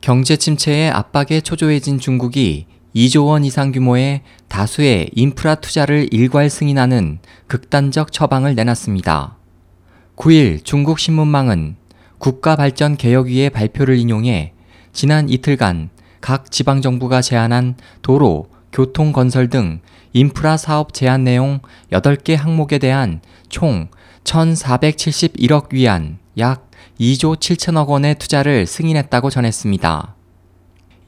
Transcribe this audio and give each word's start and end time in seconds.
경제 0.00 0.36
침체의 0.36 0.90
압박에 0.90 1.42
초조해진 1.42 1.98
중국이 1.98 2.66
2조 2.96 3.26
원 3.26 3.44
이상 3.44 3.70
규모의 3.70 4.22
다수의 4.48 5.10
인프라 5.14 5.56
투자를 5.56 6.08
일괄 6.10 6.48
승인하는 6.48 7.18
극단적 7.46 8.10
처방을 8.10 8.54
내놨습니다. 8.54 9.36
9일 10.16 10.64
중국 10.64 10.98
신문망은 10.98 11.76
국가발전개혁위의 12.18 13.50
발표를 13.50 13.98
인용해 13.98 14.54
지난 14.92 15.28
이틀간 15.28 15.90
각 16.22 16.50
지방정부가 16.50 17.20
제안한 17.20 17.76
도로, 18.02 18.48
교통 18.72 19.12
건설 19.12 19.48
등 19.48 19.80
인프라 20.14 20.56
사업 20.56 20.94
제안 20.94 21.24
내용 21.24 21.60
8개 21.92 22.36
항목에 22.36 22.78
대한 22.78 23.20
총 23.50 23.88
1,471억 24.24 25.72
위안 25.72 26.18
약 26.38 26.69
2조 26.98 27.36
7천억 27.36 27.88
원의 27.88 28.16
투자를 28.16 28.66
승인했다고 28.66 29.30
전했습니다. 29.30 30.14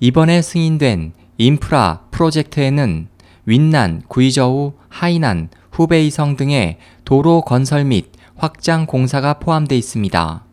이번에 0.00 0.42
승인된 0.42 1.12
인프라 1.38 2.02
프로젝트에는 2.10 3.08
윈난, 3.44 4.02
구이저우, 4.08 4.74
하이난, 4.88 5.48
후베이성 5.72 6.36
등의 6.36 6.78
도로 7.04 7.42
건설 7.42 7.84
및 7.84 8.10
확장 8.36 8.86
공사가 8.86 9.34
포함되어 9.34 9.76
있습니다. 9.76 10.44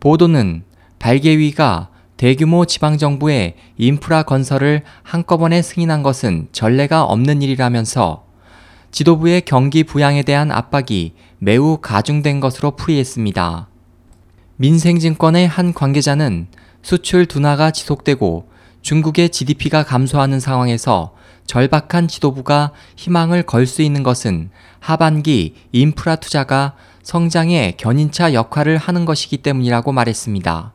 보도는 0.00 0.64
발개위가 0.98 1.88
대규모 2.16 2.64
지방정부의 2.64 3.56
인프라 3.76 4.22
건설을 4.22 4.82
한꺼번에 5.02 5.62
승인한 5.62 6.02
것은 6.02 6.48
전례가 6.52 7.04
없는 7.04 7.42
일이라면서 7.42 8.24
지도부의 8.90 9.42
경기 9.42 9.82
부양에 9.82 10.22
대한 10.22 10.52
압박이 10.52 11.14
매우 11.38 11.78
가중된 11.78 12.40
것으로 12.40 12.76
풀이했습니다. 12.76 13.68
민생증권의 14.56 15.48
한 15.48 15.72
관계자는 15.72 16.46
수출 16.82 17.26
둔화가 17.26 17.70
지속되고 17.72 18.48
중국의 18.82 19.30
GDP가 19.30 19.82
감소하는 19.84 20.38
상황에서 20.40 21.14
절박한 21.46 22.08
지도부가 22.08 22.72
희망을 22.96 23.42
걸 23.42 23.66
수 23.66 23.82
있는 23.82 24.02
것은 24.02 24.50
하반기 24.78 25.54
인프라 25.72 26.16
투자가 26.16 26.74
성장의 27.02 27.76
견인차 27.76 28.32
역할을 28.32 28.78
하는 28.78 29.04
것이기 29.04 29.38
때문이라고 29.38 29.92
말했습니다. 29.92 30.72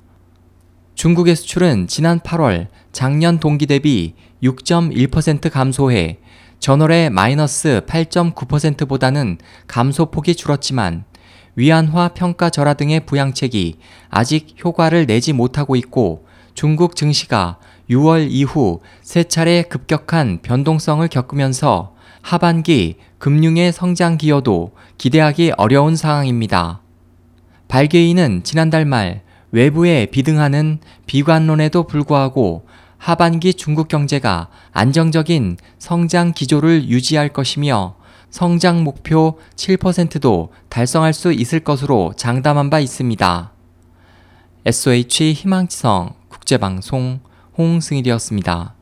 중국의 0.95 1.35
수출은 1.35 1.87
지난 1.87 2.19
8월 2.19 2.67
작년 2.91 3.39
동기 3.39 3.65
대비 3.65 4.15
6.1% 4.43 5.49
감소해 5.49 6.19
전월의 6.59 7.09
마이너스 7.09 7.81
8.9%보다는 7.87 9.37
감소폭이 9.67 10.35
줄었지만 10.35 11.05
위안화 11.59 12.11
평가 12.13 12.49
절하 12.49 12.73
등의 12.73 13.01
부양책이 13.01 13.79
아직 14.09 14.55
효과를 14.63 15.05
내지 15.05 15.33
못하고 15.33 15.75
있고 15.75 16.25
중국 16.53 16.95
증시가 16.95 17.57
6월 17.89 18.29
이후 18.31 18.79
세 19.01 19.25
차례 19.25 19.63
급격한 19.63 20.39
변동성을 20.41 21.05
겪으면서 21.09 21.95
하반기 22.21 22.95
금융의 23.17 23.73
성장 23.73 24.17
기여도 24.17 24.71
기대하기 24.97 25.51
어려운 25.57 25.97
상황입니다. 25.97 26.79
발개인은 27.67 28.43
지난달 28.43 28.85
말 28.85 29.21
외부에 29.51 30.05
비등하는 30.05 30.79
비관론에도 31.07 31.87
불구하고 31.87 32.67
하반기 32.97 33.53
중국 33.53 33.89
경제가 33.89 34.47
안정적인 34.71 35.57
성장 35.77 36.31
기조를 36.31 36.87
유지할 36.87 37.27
것이며 37.27 37.98
성장 38.29 38.83
목표 38.83 39.39
7%도 39.55 40.51
달성할 40.69 41.13
수 41.13 41.31
있을 41.31 41.59
것으로 41.61 42.13
장담한 42.15 42.69
바 42.69 42.79
있습니다. 42.79 43.51
SOH 44.65 45.33
희망지성 45.33 46.13
국제방송 46.29 47.19
홍승일이었습니다. 47.57 48.78